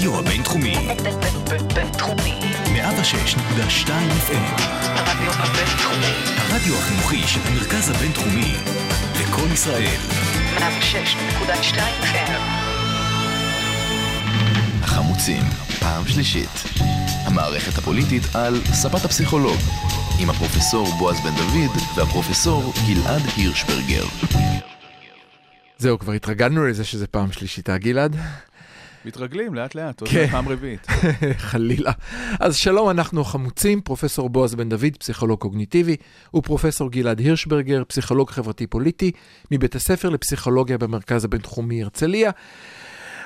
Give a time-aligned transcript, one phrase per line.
[0.00, 0.76] הרדיו הבינתחומי.
[1.74, 2.40] בינתחומי.
[2.64, 3.88] 106.2
[4.28, 4.62] FM.
[4.84, 6.14] הרדיו הבינתחומי.
[6.36, 8.54] הרדיו החינוכי של המרכז הבינתחומי.
[9.20, 9.96] לקום ישראל.
[10.58, 12.40] 106.2 FM.
[14.82, 15.42] החמוצים,
[15.80, 16.64] פעם שלישית.
[17.24, 19.58] המערכת הפוליטית על ספת הפסיכולוג,
[20.20, 24.04] עם הפרופסור בועז בן דוד והפרופסור גלעד הירשברגר.
[25.78, 28.16] זהו, כבר התרגלנו לזה שזה פעם שלישית, אה גלעד?
[29.04, 30.26] מתרגלים לאט לאט, עוד כן.
[30.26, 30.86] פעם רביעית.
[31.50, 31.92] חלילה.
[32.40, 35.96] אז שלום, אנחנו חמוצים, פרופסור בועז בן דוד, פסיכולוג קוגניטיבי,
[36.34, 39.10] ופרופסור גלעד הירשברגר, פסיכולוג חברתי-פוליטי,
[39.50, 42.30] מבית הספר לפסיכולוגיה במרכז הבינתחומי הרצליה.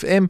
[0.00, 0.24] FM.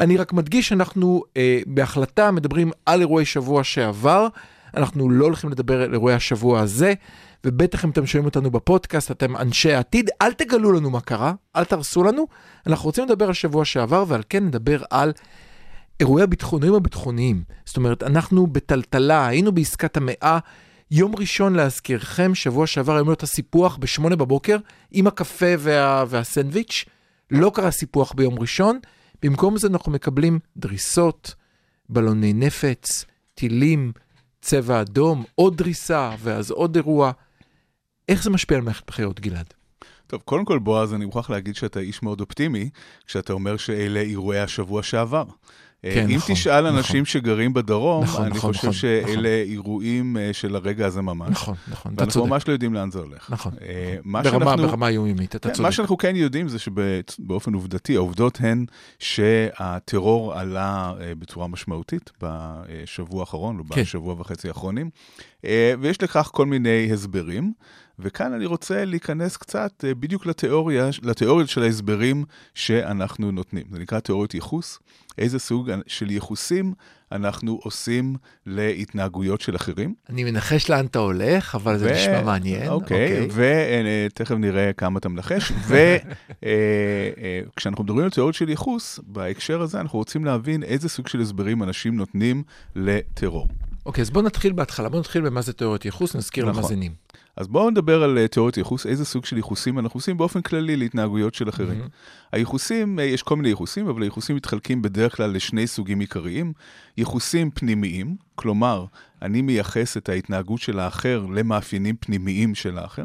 [0.00, 4.28] אני רק מדגיש שאנחנו אה, בהחלטה מדברים על אירועי שבוע שעבר,
[4.76, 6.94] אנחנו לא הולכים לדבר על אירועי השבוע הזה,
[7.44, 11.64] ובטח אם אתם שומעים אותנו בפודקאסט, אתם אנשי העתיד, אל תגלו לנו מה קרה, אל
[11.64, 12.26] תרסו לנו,
[12.66, 15.12] אנחנו רוצים לדבר על שבוע שעבר, ועל כן נדבר על
[16.00, 17.42] אירועי הביטחוניים הביטחוניים.
[17.64, 20.38] זאת אומרת, אנחנו בטלטלה, היינו בעסקת המאה.
[20.90, 24.56] יום ראשון להזכירכם, שבוע שעבר היה להיות הסיפוח בשמונה בבוקר,
[24.90, 26.04] עם הקפה וה...
[26.08, 26.84] והסנדוויץ'.
[27.30, 28.78] לא קרה סיפוח ביום ראשון,
[29.22, 31.34] במקום זה אנחנו מקבלים דריסות,
[31.88, 33.92] בלוני נפץ, טילים,
[34.40, 37.12] צבע אדום, עוד דריסה, ואז עוד אירוע.
[38.08, 39.54] איך זה משפיע על מערכת בחירות, גלעד?
[40.06, 42.70] טוב, קודם כל, בועז, אני מוכרח להגיד שאתה איש מאוד אופטימי,
[43.06, 45.24] כשאתה אומר שאלה אירועי השבוע שעבר.
[45.94, 46.76] כן, אם נכון, תשאל נכון.
[46.76, 49.24] אנשים שגרים בדרום, נכון, אני נכון, חושב נכון, שאלה נכון.
[49.26, 51.28] אירועים אה, של הרגע הזה ממש.
[51.30, 52.30] נכון, נכון, אתה ואנחנו צודק.
[52.30, 53.30] ממש לא יודעים לאן זה הולך.
[53.30, 53.52] נכון.
[53.62, 55.64] אה, מה ברמה, שאנחנו- ברמה יומיומית, אתה כן, צודק.
[55.66, 58.64] מה שאנחנו כן יודעים זה שבאופן עובדתי, העובדות הן
[58.98, 63.80] שהטרור עלה אה, בצורה משמעותית בשבוע האחרון, או כן.
[63.82, 64.90] בשבוע וחצי האחרונים,
[65.44, 67.52] אה, ויש לכך כל מיני הסברים.
[67.98, 72.24] וכאן אני רוצה להיכנס קצת אה, בדיוק לתיאוריה, לתיאוריות של ההסברים
[72.54, 73.64] שאנחנו נותנים.
[73.70, 74.78] זה נקרא תיאוריות ייחוס.
[75.18, 76.74] איזה סוג של ייחוסים
[77.12, 79.94] אנחנו עושים להתנהגויות של אחרים.
[80.10, 82.68] אני מנחש לאן אתה הולך, אבל זה ו- נשמע מעניין.
[82.68, 83.28] אוקיי,
[84.06, 85.52] ותכף נראה כמה אתה מנחש.
[87.52, 91.62] וכשאנחנו מדברים על תיאוריות של ייחוס, בהקשר הזה אנחנו רוצים להבין איזה סוג של הסברים
[91.62, 92.42] אנשים נותנים
[92.76, 93.48] לטרור.
[93.86, 96.56] אוקיי, אז בוא נתחיל בהתחלה, בוא נתחיל במה זה תיאוריות ייחוס, נזכיר נכון.
[96.58, 96.92] למאזינים.
[97.36, 100.76] אז בואו נדבר על אה, תיאוריות ייחוס, איזה סוג של ייחוסים אנחנו עושים באופן כללי
[100.76, 101.80] להתנהגויות של אחרים.
[102.32, 106.52] הייחוסים, אה, יש כל מיני ייחוסים, אבל הייחוסים מתחלקים בדרך כלל לשני סוגים עיקריים.
[106.98, 108.84] ייחוסים פנימיים, כלומר,
[109.22, 113.04] אני מייחס את ההתנהגות של האחר למאפיינים פנימיים של האחר,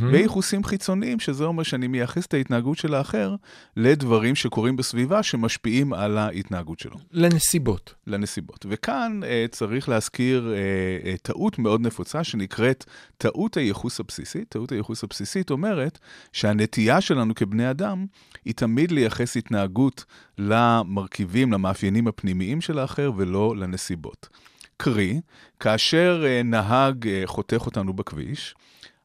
[0.00, 3.34] וייחוסים חיצוניים, שזה אומר שאני מייחס את ההתנהגות של האחר
[3.76, 6.96] לדברים שקורים בסביבה שמשפיעים על ההתנהגות שלו.
[7.12, 7.94] לנסיבות.
[8.06, 8.66] לנסיבות.
[8.68, 12.84] וכאן uh, צריך להזכיר uh, uh, טעות מאוד נפוצה שנקראת
[13.18, 14.48] טעות הייחוס הבסיסית.
[14.48, 15.98] טעות הייחוס הבסיסית אומרת
[16.32, 18.06] שהנטייה שלנו כבני אדם
[18.44, 20.04] היא תמיד לייחס התנהגות
[20.38, 24.28] למרכיבים, למאפיינים הפנימיים של האחר ולא לנסיבות.
[24.76, 25.20] קרי,
[25.60, 28.54] כאשר uh, נהג uh, חותך אותנו בכביש,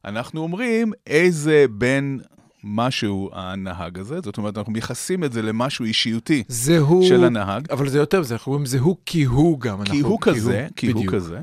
[0.04, 2.20] אנחנו אומרים איזה בין
[2.64, 7.08] משהו הנהג הזה, זאת אומרת, אנחנו מייחסים את זה למשהו אישיותי זה הוא...
[7.08, 7.70] של הנהג.
[7.70, 9.84] אבל זה יותר מזה, אנחנו אומרים זה הוא כי הוא גם.
[9.84, 11.14] כי אנחנו- הוא כזה, כי הוא בדיוק.
[11.14, 11.40] כזה.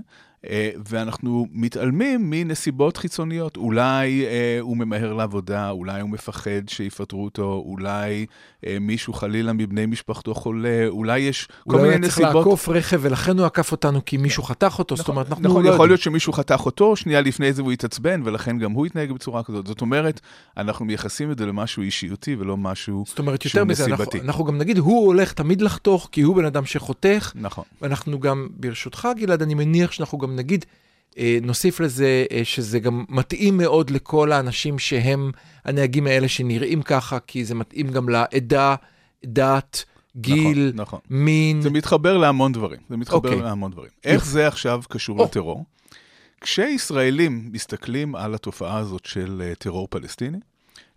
[0.49, 3.57] אה, ואנחנו מתעלמים מנסיבות חיצוניות.
[3.57, 8.25] אולי אה, הוא ממהר לעבודה, אולי הוא מפחד שיפטרו אותו, אולי
[8.65, 12.45] אה, מישהו חלילה מבני משפחתו חולה, אולי יש כל אולי הוא מיני היה צריך נסיבות.
[12.45, 15.67] לעקוף רכב ולכן הוא עקף אותנו כי מישהו חתך אותו, זאת אומרת, אנחנו נכון, לא
[15.67, 15.89] יכול יודעים.
[15.89, 19.67] להיות שמישהו חתך אותו, שנייה לפני זה הוא התעצבן, ולכן גם הוא התנהג בצורה כזאת.
[19.67, 20.21] זאת אומרת,
[20.57, 24.19] אנחנו מייחסים את זה למשהו אישיותי ולא משהו זאת אומרת, יותר מזה, אנחנו-.
[24.23, 27.63] אנחנו גם נגיד, הוא הולך תמיד לחתוך כי הוא בן אדם שחותך, נכון.
[27.81, 30.65] ואנחנו גם, ברשותך גלעד, אני מניח שאנחנו גם נגיד,
[31.17, 35.31] אה, נוסיף לזה אה, שזה גם מתאים מאוד לכל האנשים שהם
[35.65, 38.75] הנהגים האלה שנראים ככה, כי זה מתאים גם לעדה,
[39.25, 39.85] דת,
[40.17, 40.99] גיל, נכון, נכון.
[41.09, 41.61] מין.
[41.61, 42.79] זה מתחבר להמון דברים.
[42.89, 43.41] זה מתחבר אוקיי.
[43.41, 43.89] להמון דברים.
[44.03, 45.25] איך זה עכשיו קשור או.
[45.25, 45.65] לטרור?
[46.41, 50.37] כשישראלים מסתכלים על התופעה הזאת של אה, טרור פלסטיני,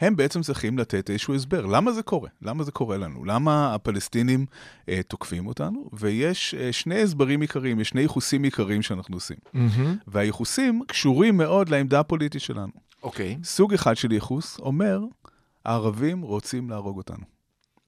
[0.00, 1.66] הם בעצם צריכים לתת איזשהו הסבר.
[1.66, 2.28] למה זה קורה?
[2.42, 3.24] למה זה קורה לנו?
[3.24, 4.46] למה הפלסטינים
[4.88, 5.90] אה, תוקפים אותנו?
[5.92, 9.36] ויש אה, שני הסברים עיקריים, יש שני ייחוסים עיקריים שאנחנו עושים.
[9.52, 9.96] מהמם.
[10.06, 12.72] והייחוסים קשורים מאוד לעמדה הפוליטית שלנו.
[13.02, 13.38] אוקיי.
[13.44, 15.00] סוג אחד של ייחוס אומר,
[15.64, 17.39] הערבים רוצים להרוג אותנו.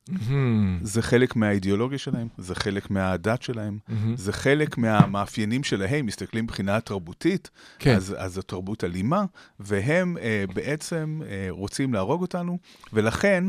[0.09, 4.17] מהמם, זה חלק מהאידיאולוגיה שלהם, זה חלק מהדת שלהם, מהמם.
[4.17, 7.97] זה חלק מהמאפיינים שלהם, מסתכלים מבחינה תרבותית, כן.
[7.97, 9.25] אז, אז זו תרבות אלימה,
[9.61, 12.59] והם אה, בעצם אה, רוצים להרוג אותנו,
[12.93, 13.45] ולכן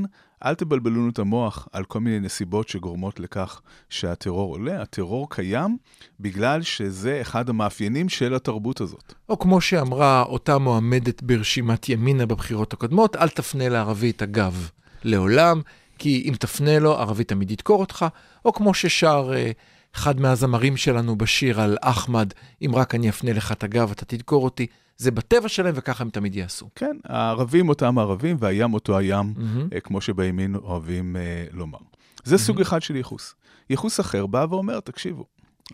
[0.45, 4.81] אל תבלבלו לנו את המוח על כל מיני נסיבות שגורמות לכך שהטרור עולה.
[4.81, 5.77] הטרור קיים
[6.19, 9.13] בגלל שזה אחד המאפיינים של התרבות הזאת.
[9.29, 14.69] או כמו שאמרה אותה מועמדת ברשימת ימינה בבחירות הקודמות, אל תפנה לערבי את הגב
[15.03, 15.61] לעולם,
[15.97, 18.05] כי אם תפנה לו, ערבי תמיד ידקור אותך,
[18.45, 19.51] או כמו ששר אה,
[19.95, 24.43] אחד מהזמרים שלנו בשיר על אחמד, אם רק אני אפנה לך את הגב, אתה תדקור
[24.43, 24.67] אותי.
[24.97, 26.69] זה בטבע שלהם וככה הם תמיד יעשו.
[26.75, 29.33] כן, הערבים אותם ערבים, והים אותו הים.
[29.73, 31.77] אה, כמו שבימין אוהבים אה, לומר.
[32.23, 33.35] זה סוג אחד של ייחוס.
[33.69, 35.25] ייחוס אחר בא ואומר, תקשיבו,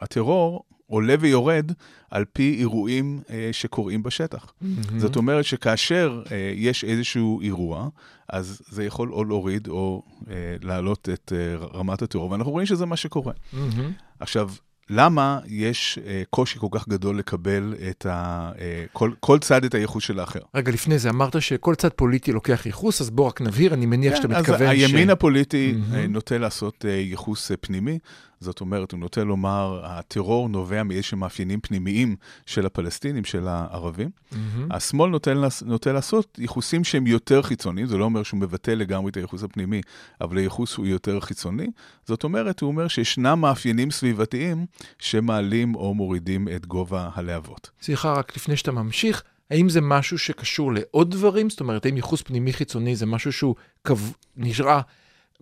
[0.02, 1.72] הטרור עולה ויורד
[2.12, 4.54] על פי אירועים אה, שקורים בשטח.
[4.62, 5.00] מהמם.
[5.00, 7.90] זאת אומרת שכאשר אה, יש איזשהו אירוע,
[8.30, 12.86] אז זה יכול או להוריד או אה, להעלות את אה, רמת הטרור, ואנחנו רואים שזה
[12.86, 13.34] מה שקורה.
[13.54, 13.92] מהמם.
[14.20, 14.50] עכשיו,
[14.90, 18.52] למה יש אה, קושי כל כך גדול לקבל את ה...
[18.60, 20.40] אה, כל, כל צד את הייחוס של האחר?
[20.56, 24.16] רגע, לפני זה אמרת שכל צד פוליטי לוקח ייחוס, אז בוא רק נבהיר, אני מניח
[24.16, 25.96] שאתה כן, אז מתכוון הימין הפוליטי מהמם.
[25.96, 28.00] אה, נוטה לעשות אה, ייחוס אה, פנימי,
[28.40, 32.16] זאת אומרת, הוא נוטה לומר, הטרור נובע מאיזשהם מאפיינים פנימיים
[32.46, 34.10] של הפלסטינים, של הערבים.
[34.32, 34.72] מהמם.
[34.72, 35.32] השמאל נוטה,
[35.66, 39.82] נוטה לעשות ייחוסים שהם יותר חיצוניים, זה לא אומר שהוא מבטל לגמרי את הייחוס הפנימי,
[40.22, 41.68] אבל הייחוס הוא יותר חיצוני.
[42.06, 44.66] זאת אומרת, הוא אומר שישנם מאפיינים סביבתיים
[45.00, 47.70] שמעלים או מורידים את גובה הלהבות.
[47.82, 51.50] סליחה, רק לפני שאתה ממשיך, האם זה משהו שקשור לעוד דברים?
[51.50, 53.96] זאת אומרת, האם ייחוס פנימי חיצוני זה משהו שהוא קו...
[54.38, 54.80] נשאר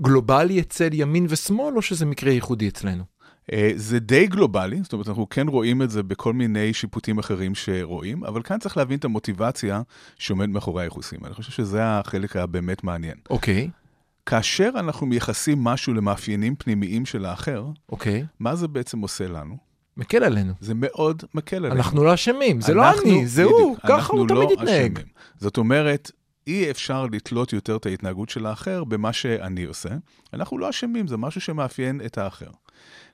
[0.02, 3.04] גלובלי אצל ימין ושמאל, או שזה מקרה ייחודי אצלנו?
[3.54, 7.56] אה, זה די גלובלי, זאת אומרת, אנחנו כן רואים את זה בכל מיני שיפוטים אחרים
[7.56, 9.82] שרואים, אבל כאן צריך להבין את המוטיבציה
[10.18, 11.20] שעומד מאחורי הייחוסים.
[11.26, 13.16] אני חושב שזה החלק הבאמת מעניין.
[13.30, 13.70] אוקיי,
[14.26, 18.26] כאשר אנחנו מייחסים משהו למאפיינים פנימיים של האחר, אוקיי.
[18.40, 19.58] מה זה בעצם עושה לנו?
[19.98, 20.54] מקל עלינו.
[20.60, 21.76] זה מאוד מקל עלינו.
[21.76, 24.92] אנחנו לא אשמים, זה לא אנחנו- אני, זה בדיוק, הוא, ככה הוא לא תמיד יתנהג.
[24.98, 25.08] אשמים.
[25.38, 26.12] זאת אומרת,
[26.48, 29.90] אי אפשר לתלות יותר את ההתנהגות של האחר במה שאני עושה.
[30.34, 32.50] אנחנו לא אשמים, זה משהו שמאפיין את האחר.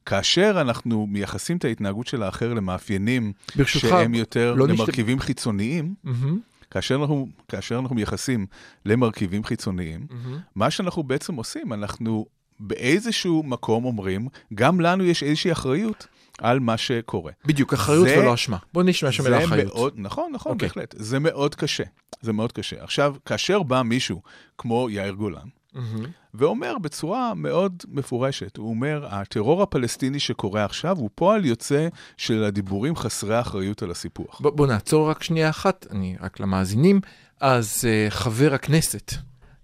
[0.05, 5.93] כאשר אנחנו מייחסים את ההתנהגות של האחר למאפיינים ברשותך, שהם יותר לא נשת- למרכיבים חיצוניים,
[6.03, 6.39] מהמם,
[6.71, 8.45] כאשר אנחנו, כאשר אנחנו מייחסים
[8.85, 10.39] למרכיבים חיצוניים, מהמם.
[10.55, 12.25] מה שאנחנו בעצם עושים, אנחנו
[12.59, 16.07] באיזשהו מקום אומרים, גם לנו יש איזושהי אחריות
[16.39, 17.31] על מה שקורה.
[17.45, 18.57] בדיוק, אחריות זה- ולא אשמה.
[18.73, 19.73] בוא נשמע שם זה אחריות.
[19.75, 20.67] מאוד, נכון, נכון, אוקיי.
[20.67, 20.95] בהחלט.
[20.97, 21.83] זה מאוד קשה.
[22.21, 22.83] זה מאוד קשה.
[22.83, 24.21] עכשיו, כאשר בא מישהו
[24.57, 26.05] כמו יאיר גולן, מהמם.
[26.33, 31.87] ואומר בצורה מאוד מפורשת, הוא אומר, הטרור הפלסטיני שקורה עכשיו הוא פועל יוצא
[32.17, 34.41] של הדיבורים חסרי האחריות על הסיפוח.
[34.41, 37.01] בוא, בוא נעצור רק שנייה אחת, אני רק למאזינים.
[37.39, 39.11] אז uh, חבר הכנסת,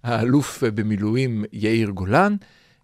[0.02, 2.36] האלוף uh, במילואים יאיר גולן,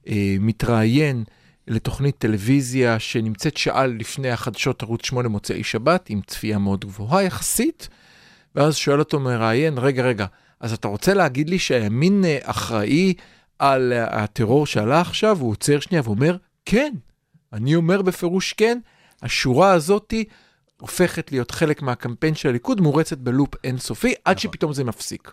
[0.05, 0.09] uh,
[0.41, 1.25] מתראיין
[1.69, 7.89] לתוכנית טלוויזיה שנמצאת שעה לפני החדשות ערוץ 8 מוצאי שבת, עם צפייה מאוד גבוהה יחסית,
[8.55, 10.27] ואז שואל אותו מראיין, רגע, רגע,
[10.61, 13.15] אז אתה רוצה להגיד לי שהימין uh, אחראי
[13.59, 15.39] על uh, הטרור שעלה עכשיו?
[15.41, 16.93] הוא עוצר שנייה ואומר, כן.
[17.53, 18.79] אני אומר בפירוש כן.
[19.23, 20.25] השורה הזאתי
[20.81, 24.51] הופכת להיות חלק מהקמפיין של הליכוד, מורצת בלופ אינסופי, עד נכון.
[24.53, 25.32] שפתאום זה מפסיק.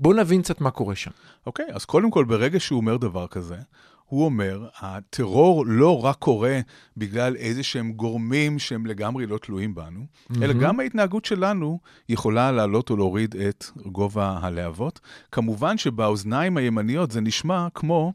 [0.00, 1.10] בואו נבין קצת מה קורה שם.
[1.46, 3.56] אוקיי, אז קודם כל, ברגע שהוא אומר דבר כזה,
[4.04, 6.60] הוא אומר, הטרור לא רק קורה
[6.96, 10.06] בגלל איזה שהם גורמים שהם לגמרי לא תלויים בנו,
[10.42, 11.78] אלא גם ההתנהגות שלנו
[12.08, 15.00] יכולה להעלות או להוריד את גובה הלהבות.
[15.32, 18.12] כמובן שבאוזניים הימניות זה נשמע כמו...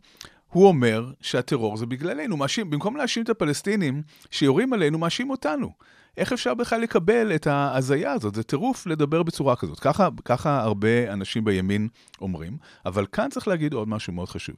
[0.50, 4.02] הוא אומר שהטרור זה בגללנו, מאשים, במקום להאשים את הפלסטינים
[4.32, 5.72] שיורים עלינו, מאשים אותנו.
[6.18, 8.36] איך אפשר בכלל לקבל את ההזיה הזאת?
[8.36, 9.80] זה טירוף לדבר בצורה כזאת.
[9.80, 11.88] ככה, ככה הרבה אנשים בימין
[12.22, 14.56] אומרים, אבל כאן צריך להגיד עוד משהו מאוד חשוב.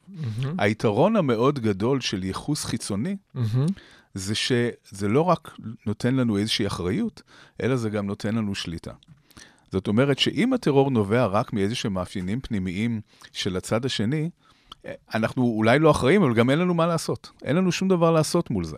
[0.58, 3.16] היתרון המאוד גדול של ייחוס חיצוני,
[4.14, 7.22] זה שזה לא רק נותן לנו איזושהי אחריות,
[7.62, 8.92] אלא זה גם נותן לנו שליטה.
[9.72, 13.00] זאת אומרת שאם הטרור נובע רק מאיזשהם מאפיינים פנימיים
[13.32, 14.30] של הצד השני,
[15.14, 17.30] אנחנו אולי לא אחראים, אבל גם אין לנו מה לעשות.
[17.44, 18.76] אין לנו שום דבר לעשות מול זה.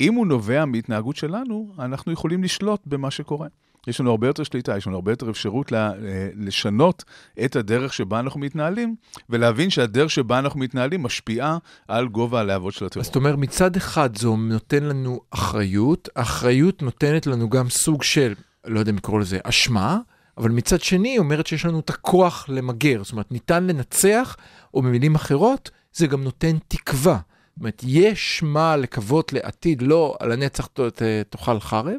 [0.00, 3.46] אם הוא נובע מהתנהגות שלנו, אנחנו יכולים לשלוט במה שקורה.
[3.86, 5.92] יש לנו הרבה יותר שליטה, יש לנו הרבה יותר אפשרות לה,
[6.34, 7.04] לשנות
[7.44, 8.94] את הדרך שבה אנחנו מתנהלים,
[9.30, 11.58] ולהבין שהדרך שבה אנחנו מתנהלים משפיעה
[11.88, 13.00] על גובה הלהבות של הטרור.
[13.00, 18.34] אז זאת אומרת, מצד אחד זה נותן לנו אחריות, האחריות נותנת לנו גם סוג של,
[18.64, 19.98] לא יודע אם לקרוא לזה, אשמה,
[20.38, 24.36] אבל מצד שני היא אומרת שיש לנו את הכוח למגר, זאת אומרת, ניתן לנצח,
[24.74, 27.18] או במילים אחרות, זה גם נותן תקווה.
[27.52, 30.68] זאת אומרת, יש מה לקוות לעתיד, לא על הנצח
[31.30, 31.94] תאכל חרב,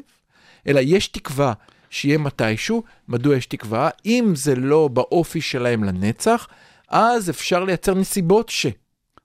[0.66, 1.52] אלא יש תקווה
[1.90, 2.82] שיהיה מתישהו.
[3.08, 3.90] מדוע יש תקווה?
[4.06, 6.48] אם זה לא באופי שלהם לנצח,
[6.88, 8.66] אז אפשר לייצר נסיבות ש...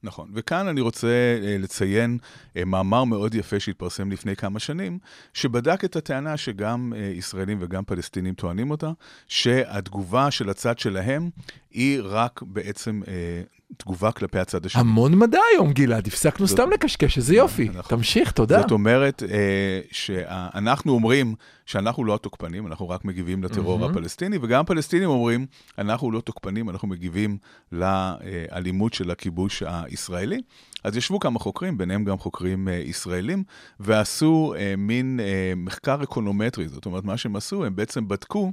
[0.04, 2.18] נכון, וכאן אני רוצה אה, לציין
[2.58, 5.00] אה, מאמר מאוד יפה שהתפרסם לפני כמה שנים,
[5.34, 8.92] שבדק את הטענה שגם אה, ישראלים וגם פלסטינים טוענים אותה,
[9.28, 11.30] שהתגובה של הצד שלהם
[11.72, 13.42] היא רק בעצם אה,
[13.82, 14.82] תגובה כלפי הצד השני.
[14.82, 17.70] המון מדע היום, גלעד, הפסקנו זאת- סתם לקשקש, איזה יופי.
[17.74, 17.98] נכון.
[17.98, 18.62] תמשיך, תודה.
[18.62, 23.92] זאת אומרת אה, שאנחנו אומרים שאנחנו לא התוקפנים, אנחנו רק מגיבים לטרור מהמם.
[23.92, 25.46] הפלסטיני, וגם הפלסטינים אומרים,
[25.78, 27.38] אנחנו לא תוקפנים, אנחנו מגיבים
[27.72, 30.42] לאלימות של הכיבוש הישראלי.
[30.84, 33.44] אז ישבו כמה חוקרים, ביניהם גם חוקרים אה, ישראלים,
[33.80, 38.52] ועשו אה, מין אה, מחקר אקונומטרי, זאת אומרת, מה שהם עשו, הם בעצם בדקו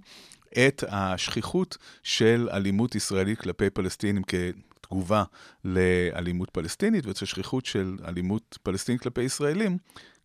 [0.59, 5.25] את השכיחות של אלימות ישראלית כלפי פלסטינים כתגובה
[5.65, 9.79] לאלימות פלסטינית, ואת השכיחות של אלימות פלסטינית כלפי ישראלים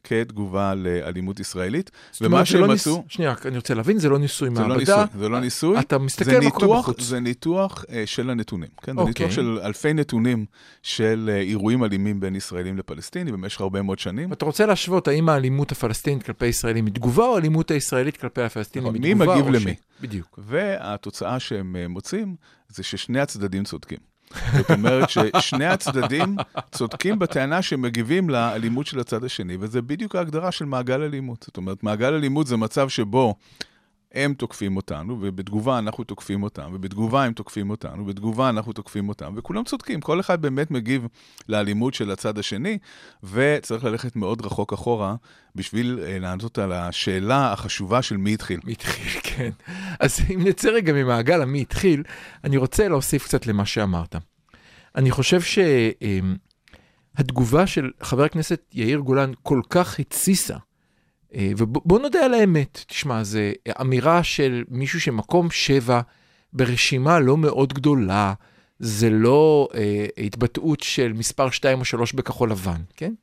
[0.04, 1.92] כתגובה לאלימות ישראלית.
[2.22, 2.96] ומה זה שהם לא עשו...
[2.98, 4.78] ניס- שנייה, אני רוצה להבין, זה לא ניסוי זה לא מעבדה.
[5.04, 5.80] ניסוי, זה לא ניסוי.
[5.80, 7.02] אתה מסתכל מה קורה בחוץ.
[7.02, 8.94] זה ניתוח אה, של הנתונים, כן?
[8.96, 9.08] זה אוקיי.
[9.26, 10.46] ניתוח של אלפי נתונים
[10.84, 14.34] של אה, אירועים אלימים בין ישראלים לפלסטינים במשך הרבה מאוד שנים.
[14.34, 18.88] אתה רוצה להשוות האם האלימות הפלסטינית כלפי ישראלים היא תגובה, או האלימות הישראלית כלפי הפלסטינים
[18.90, 19.40] נכון, היא מי תגובה?
[19.42, 19.76] מגיב או ש- למי?
[20.02, 20.40] בדיוק.
[20.48, 22.36] והתוצאה שהם אה, מוצאים
[22.70, 24.11] זה ששני הצדדים צודקים.
[24.58, 26.36] זאת אומרת ששני הצדדים
[26.72, 31.44] צודקים בטענה שהם מגיבים לאלימות של הצד השני, וזה בדיוק ההגדרה של מעגל אלימות.
[31.48, 33.36] זאת אומרת, מעגל אלימות זה מצב שבו
[34.14, 39.34] הם תוקפים אותנו, ובתגובה אנחנו תוקפים אותם, ובתגובה הם תוקפים אותנו, ובתגובה אנחנו תוקפים אותם,
[39.38, 41.08] וכולם צודקים, כל אחד באמת מגיב
[41.50, 42.78] לאלימות של הצד השני,
[43.24, 45.16] וצריך ללכת מאוד רחוק אחורה
[45.56, 48.60] בשביל אה, לענות על השאלה החשובה של מי התחיל.
[48.64, 49.50] מי התחיל, כן.
[50.00, 52.04] אז אם נצא רגע ממעגל המי התחיל,
[52.44, 54.16] אני רוצה להוסיף קצת למה שאמרת.
[54.96, 55.42] אני חושב
[57.18, 60.71] שהתגובה של חבר הכנסת יאיר גולן כל כך התסיסה, אה,
[61.38, 63.40] ובוא נודה על האמת, תשמע, זו
[63.82, 66.02] אמירה של מישהו שמקום שבע
[66.54, 68.34] ברשימה לא מאוד גדולה,
[68.80, 73.14] זה לא אה, התבטאות של מספר 2 או 3 בכחול לבן, כן?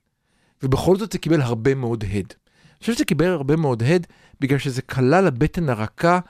[0.63, 2.35] ובכל זאת זה קיבל הרבה מאוד הד.
[2.79, 4.07] אני חושב שזה קיבל הרבה מאוד הד
[4.41, 6.21] בגלל שזה כלל הבטן הרכה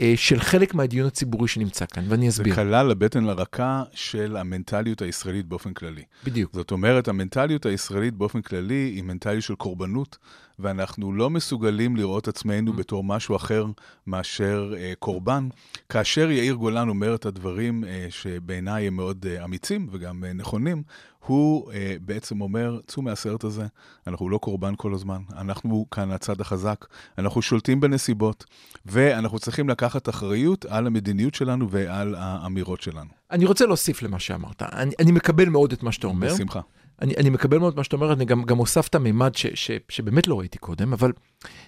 [0.00, 2.54] אה, של חלק מהדיון הציבורי שנמצא כאן, ואני זה אסביר.
[2.54, 6.02] כלל לבטן לרקה של המנטליות הישראלית באופן כללי.
[6.24, 6.54] בדיוק.
[6.54, 10.18] זאת אומרת, המנטליות הישראלית באופן כללי היא מנטליות של קורבנות,
[10.58, 13.66] ואנחנו לא מסוגלים לראות עצמנו בתור משהו אחר
[14.06, 15.48] מאשר אה, קורבן.
[15.88, 20.82] כאשר יאיר גולן אומר את הדברים אה, שבעיניי הם מאוד אה, אמיצים וגם אה, נכונים,
[21.26, 23.66] הוא אה, בעצם אומר, צאו מהסרט הזה,
[24.06, 26.86] אנחנו לא קורבן כל הזמן, אנחנו כאן הצד החזק,
[27.18, 28.44] אנחנו שולטים בנסיבות,
[28.86, 33.10] ואנחנו צריכים לקחת אחריות על המדיניות שלנו ועל האמירות שלנו.
[33.30, 34.62] אני רוצה להוסיף למה שאמרת.
[34.62, 36.34] אני, אני מקבל מאוד את מה שאתה אומר.
[36.34, 36.60] בשמחה.
[37.02, 40.26] אני, אני מקבל מאוד מה שאתה אומר, אני גם, גם הוספת מימד ש, ש, שבאמת
[40.26, 41.12] לא ראיתי קודם, אבל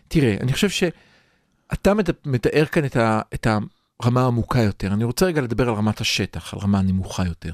[0.08, 3.46] תראה, אני חושב שאתה מת- מתאר כאן את, ה, את
[4.00, 4.92] הרמה העמוקה יותר.
[4.92, 7.52] אני רוצה רגע לדבר על רמת השטח, על רמה הנמוכה יותר.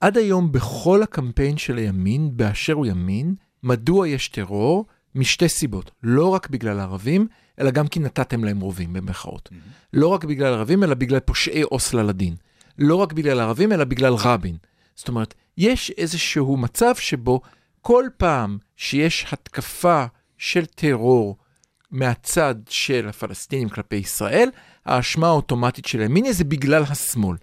[0.00, 4.86] עד היום בכל הקמפיין של הימין, באשר הוא ימין, מדוע יש טרור?
[5.14, 5.90] משתי סיבות.
[6.02, 7.26] לא רק בגלל הערבים,
[7.60, 9.48] אלא גם כי נתתם להם רובים, במרכאות.
[9.92, 12.34] לא רק בגלל ערבים, אלא בגלל פושעי אוסלה לדין.
[12.78, 14.56] לא רק בגלל ערבים, אלא בגלל רבין.
[14.94, 17.40] זאת אומרת, יש איזשהו מצב שבו
[17.80, 20.04] כל פעם שיש התקפה
[20.38, 21.36] של טרור
[21.90, 24.48] מהצד של הפלסטינים כלפי ישראל,
[24.86, 27.36] האשמה האוטומטית של הימין זה בגלל השמאל.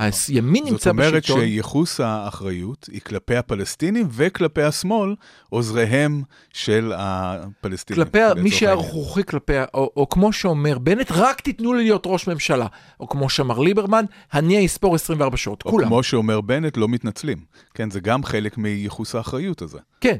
[0.00, 1.40] הימין זאת נמצא אומרת בשלטון.
[1.40, 5.14] שייחוס האחריות היא כלפי הפלסטינים וכלפי השמאל,
[5.48, 8.04] עוזריהם של הפלסטינים.
[8.04, 8.50] כלפי מי.
[8.50, 12.66] שערכוכי כלפי, או, או כמו שאומר בנט, רק תיתנו לי להיות ראש ממשלה.
[13.00, 14.04] או כמו שאמר ליברמן,
[14.34, 15.62] אני אספור 24 שעות.
[15.64, 15.88] או כולם.
[15.88, 17.38] כמו שאומר בנט, לא מתנצלים.
[17.74, 19.78] כן, זה גם חלק מייחוס האחריות הזה.
[20.00, 20.16] כן.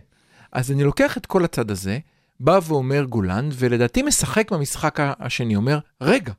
[0.52, 1.99] אז אני לוקח את כל הצד הזה,
[2.40, 6.32] בא ואומר גולן, ולדעתי משחק במשחק השני, אומר, רגע,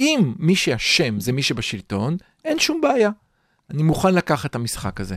[0.00, 3.10] אם מי שאשם זה מי שבשלטון, אין שום בעיה.
[3.70, 5.16] אני מוכן לקחת את המשחק הזה.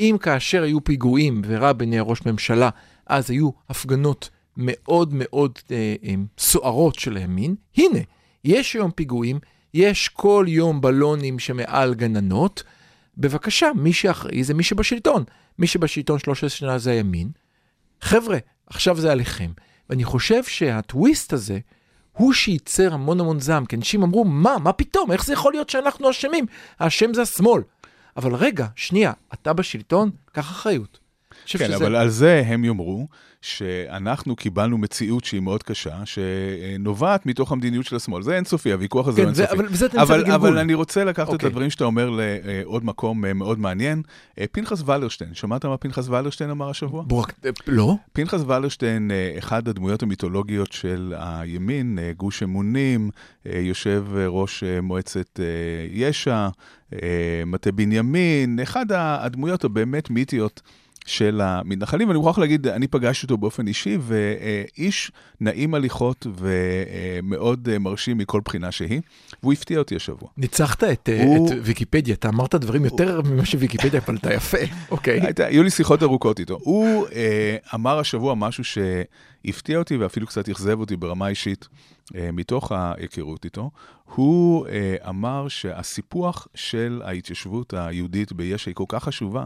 [0.00, 2.70] אם כאשר היו פיגועים ורבין היה ראש ממשלה,
[3.06, 7.98] אז היו הפגנות מאוד מאוד אה, אה, סוערות של הימין, הנה,
[8.44, 9.38] יש היום פיגועים,
[9.74, 12.62] יש כל יום בלונים שמעל גננות,
[13.16, 15.24] בבקשה, מי שאחראי זה מי שבשלטון.
[15.58, 17.30] מי שבשלטון 13 שנה זה הימין.
[18.00, 19.50] חבר'ה, עכשיו זה עליכם.
[19.90, 21.58] ואני חושב שהטוויסט הזה,
[22.12, 25.70] הוא שייצר המון המון זעם, כי אנשים אמרו, מה, מה פתאום, איך זה יכול להיות
[25.70, 26.46] שאנחנו אשמים?
[26.78, 27.62] האשם זה השמאל.
[28.16, 31.01] אבל רגע, שנייה, אתה בשלטון, קח אחריות.
[31.46, 33.08] כן, שזה- אבל על זה הם יאמרו
[33.42, 38.22] שאנחנו קיבלנו מציאות שהיא מאוד קשה, שנובעת מתוך המדיניות של השמאל.
[38.22, 39.60] זה אינסופי, הוויכוח הזה הוא כן, זה- אינסופי.
[39.62, 40.34] אבל נמצא אבל, בגלגול.
[40.48, 41.46] אבל אני רוצה לקחת את אוקיי.
[41.46, 42.10] הדברים שאתה אומר
[42.44, 44.02] לעוד מקום אה, מאוד מעניין.
[44.38, 47.02] אה, פנחס ולרשטיין, שמעת מה פנחס ולרשטיין אמר השבוע?
[47.06, 47.94] בוא, רק- אה, לא?
[48.12, 53.10] פנחס ולרשטיין, אחד הדמויות המיתולוגיות של הימין, גוש אמונים,
[53.46, 55.40] יושב ראש מועצת
[55.92, 56.48] יש"ע,
[57.46, 60.62] מטה בנימין, אחד הדמויות הבאמת מיתיות.
[61.06, 68.18] של המתנחלים, ואני מוכרח להגיד, אני פגשתי אותו באופן אישי, ואיש נעים הליכות ומאוד מרשים
[68.18, 69.00] מכל בחינה שהיא,
[69.42, 70.28] והוא הפתיע אותי השבוע.
[70.36, 74.58] ניצחת את, הוא- את ויקיפדיה, אתה אמרת דברים יותר ממה שוויקיפדיה פלטה יפה,
[74.90, 75.20] אוקיי.
[75.20, 76.58] הייתה, היו לי שיחות ארוכות איתו.
[76.62, 81.68] הוא אה, אמר השבוע משהו שהפתיע אותי ואפילו קצת אכזב אותי ברמה אישית
[82.16, 83.70] אה, מתוך ההיכרות איתו.
[84.14, 89.44] הוא אה, אמר שהסיפוח של ההתיישבות היהודית ביש"ע היא כל כך חשובה,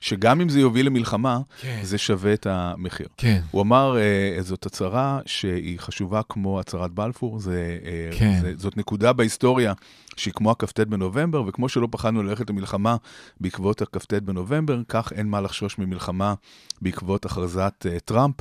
[0.00, 1.80] שגם אם זה יוביל למלחמה, כן.
[1.82, 3.06] זה שווה את המחיר.
[3.16, 3.40] כן.
[3.50, 8.38] הוא אמר, אה, זאת הצהרה שהיא חשובה כמו הצהרת בלפור, זה, אה, כן.
[8.40, 9.72] זה, זאת נקודה בהיסטוריה
[10.16, 12.96] שהיא כמו הכ"ט בנובמבר, וכמו שלא פחדנו ללכת למלחמה
[13.40, 16.34] בעקבות הכ"ט בנובמבר, כך אין מה לחשוש ממלחמה
[16.82, 18.34] בעקבות הכרזת אה, טראמפ.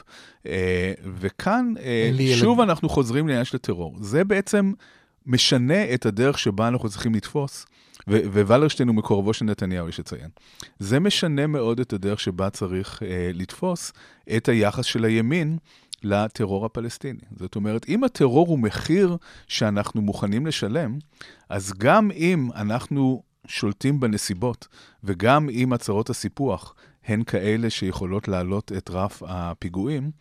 [0.48, 3.96] אה, וכאן, אין לי ילד- שוב אנחנו חוזרים לעניין של הטרור.
[4.00, 4.72] זה בעצם
[5.28, 7.66] משנה את הדרך שבה אנחנו צריכים לתפוס.
[8.10, 10.30] ו- וולרשטיין הוא מקורבו של נתניהו, יש לציין.
[10.80, 13.94] זה משנה מאוד את הדרך שבה צריך אה, לתפוס
[14.38, 15.58] את היחס של הימין
[16.04, 17.20] לטרור הפלסטיני.
[17.40, 19.18] זאת אומרת, אם הטרור הוא מחיר
[19.48, 20.98] שאנחנו מוכנים לשלם,
[21.50, 24.68] אז גם אם אנחנו שולטים בנסיבות,
[25.04, 26.76] וגם אם הצהרות הסיפוח
[27.08, 30.12] הן כאלה שיכולות להעלות את רף הפיגועים,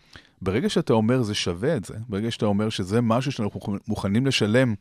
[0.43, 4.75] ברגע שאתה אומר זה שווה את זה, ברגע שאתה אומר שזה משהו שאנחנו מוכנים לשלם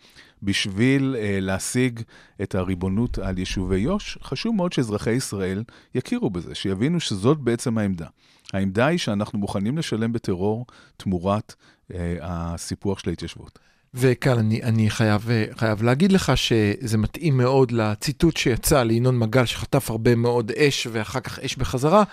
[0.43, 2.01] בשביל אה, להשיג
[2.41, 5.63] את הריבונות על יישובי יו"ש, חשוב מאוד שאזרחי ישראל
[5.95, 8.07] יכירו בזה, שיבינו שזאת בעצם העמדה.
[8.53, 10.65] העמדה היא שאנחנו מוכנים לשלם בטרור
[10.97, 11.55] תמורת
[11.93, 13.59] אה, הסיפוח של ההתיישבות.
[13.97, 19.89] וכאן אני, אני חייב, חייב להגיד לך שזה מתאים מאוד לציטוט שיצא לינון מגל שחטף
[19.89, 22.03] הרבה מאוד אש ואחר כך אש בחזרה,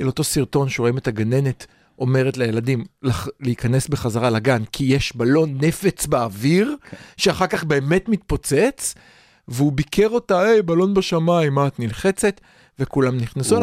[0.00, 1.66] אל אותו סרטון שרואים את הגננת
[1.98, 6.96] אומרת לילדים לח, להיכנס בחזרה לגן כי יש בלון נפץ באוויר okay.
[7.16, 8.94] שאחר כך באמת מתפוצץ
[9.48, 12.40] והוא ביקר אותה, היי, בלון בשמיים, מה את נלחצת?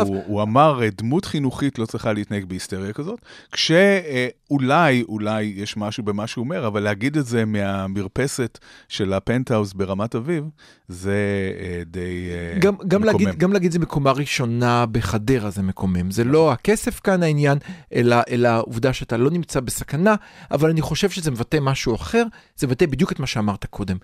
[0.08, 3.20] הוא, הוא אמר, "אה, דמות חינוכית לא צריכה להתנהג בהיסטריה כזאת,
[3.52, 10.16] כשאולי, אולי יש משהו במה שהוא אומר, אבל להגיד את זה מהמרפסת של הפנטהאוז ברמת
[10.16, 10.44] אביב,
[10.88, 11.16] זה
[11.60, 13.06] אה, די אה, גם, גם, מקומם.
[13.06, 16.12] להגיד, גם להגיד זה מקומה ראשונה בחדרה זה מקומם.
[16.12, 17.58] זה לא הכסף כאן העניין,
[17.94, 20.16] אלא, אלא העובדה שאתה לא נמצא בסכנה,
[20.52, 22.24] אבל אני חושב שזה מבטא משהו אחר,
[22.56, 23.98] זה מבטא בדיוק את מה שאמרת קודם.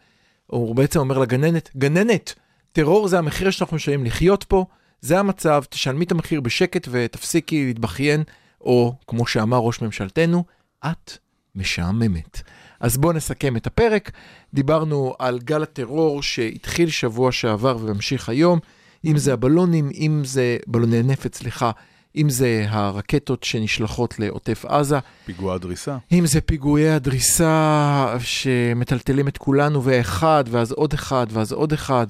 [0.48, 2.34] הוא בעצם אומר לגננת, גננת,
[2.72, 4.66] טרור זה המחיר שאנחנו משלמים לחיות פה,
[5.06, 8.24] זה המצב, תשלמי את המחיר בשקט ותפסיקי להתבכיין,
[8.62, 10.44] או כמו שאמר ראש ממשלתנו,
[10.86, 11.18] את
[11.56, 12.42] משעממת.
[12.80, 14.12] אז בואו נסכם את הפרק.
[14.54, 18.60] דיברנו על גל הטרור שהתחיל שבוע שעבר וממשיך היום,
[19.06, 21.72] אם זה הבלונים, אם זה בלוני נפץ, סליחה,
[22.16, 25.98] אם זה הרקטות שנשלחות לעוטף עזה, פיגוע הדריסה.
[26.12, 32.08] אם זה פיגועי הדריסה שמטלטלים את כולנו, ואחד, ואז עוד אחד, ואז עוד אחד.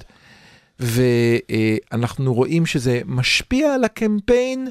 [0.80, 4.68] ואנחנו רואים שזה משפיע על הקמפיין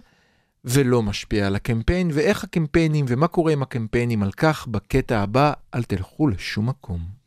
[0.65, 5.83] ולא משפיע על הקמפיין, ואיך הקמפיינים ומה קורה עם הקמפיינים על כך בקטע הבא, אל
[5.83, 7.15] תלכו לשום מקום.